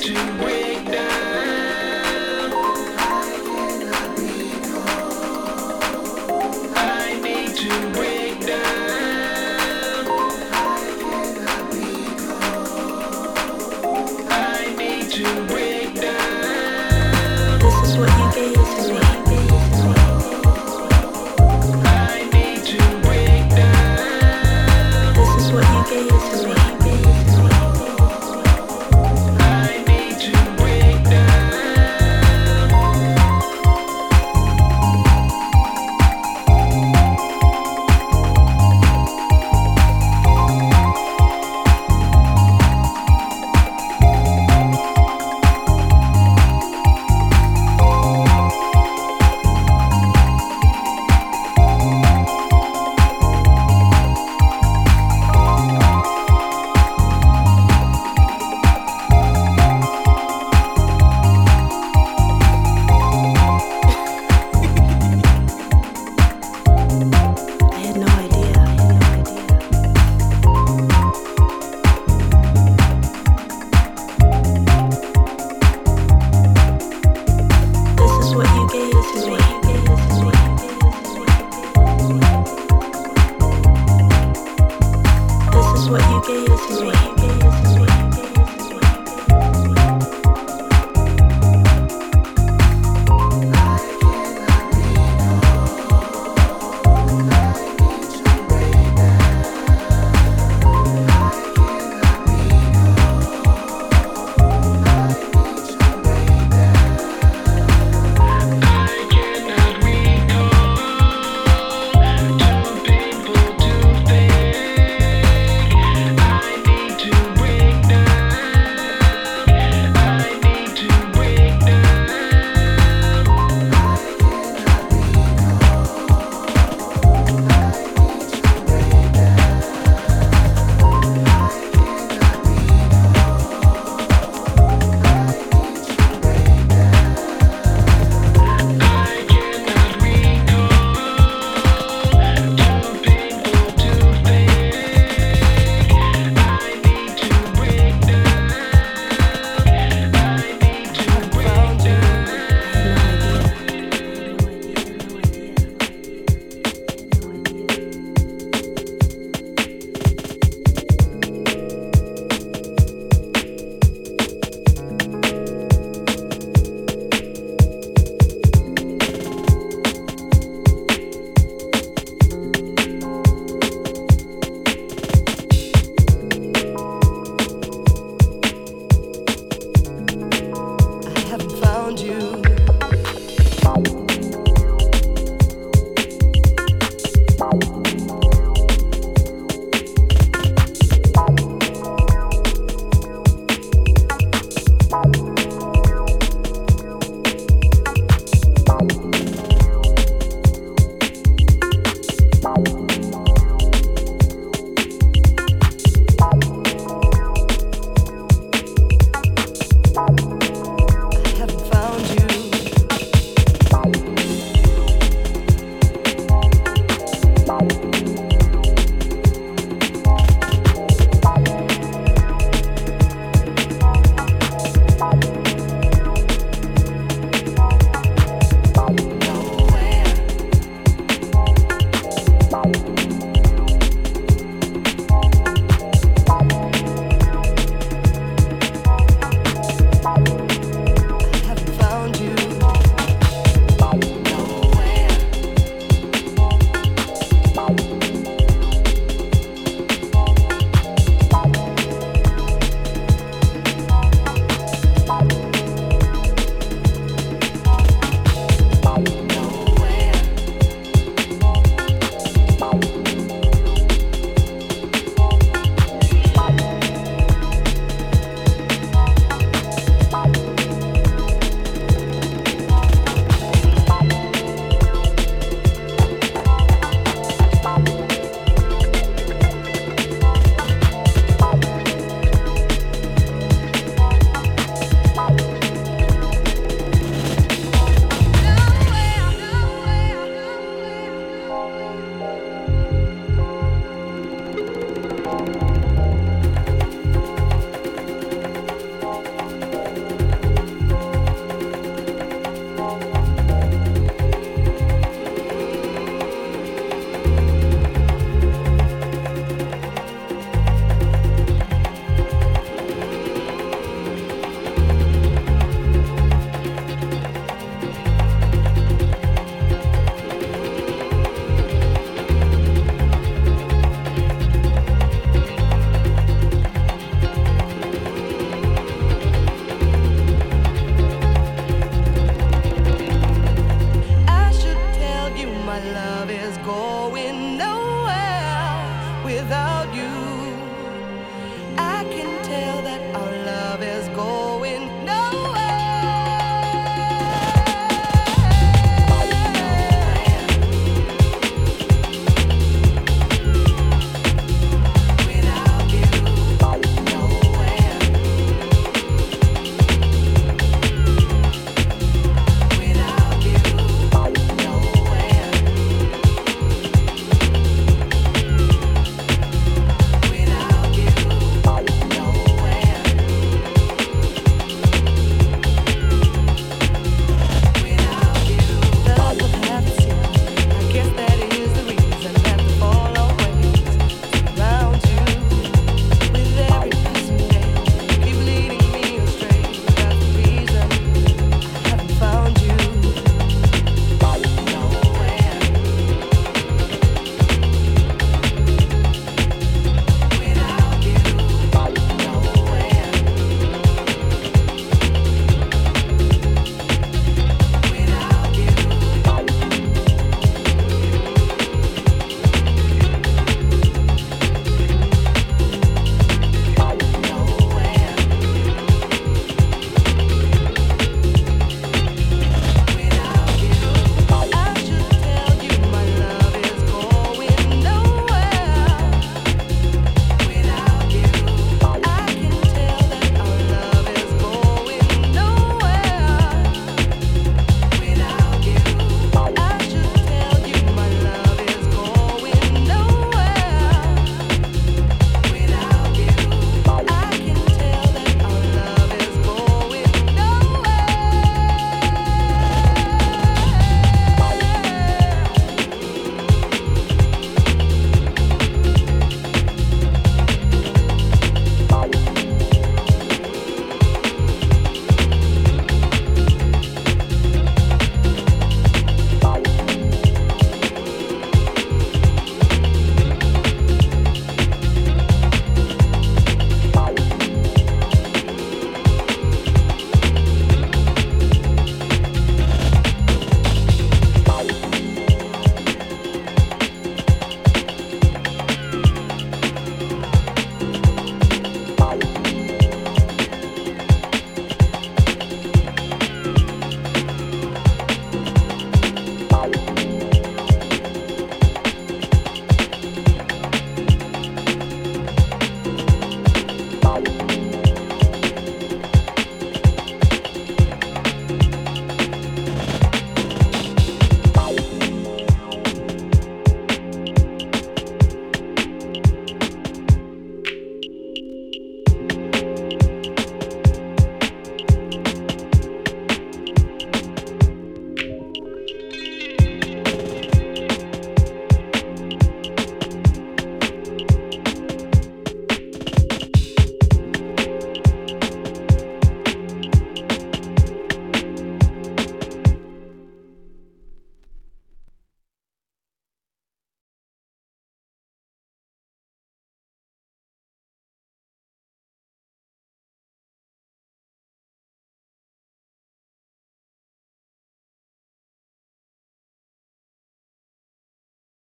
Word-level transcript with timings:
to. 0.00 0.49